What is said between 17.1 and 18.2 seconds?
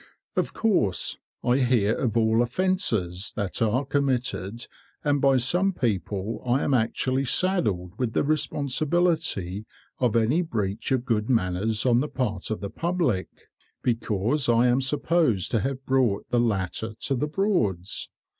the Broads.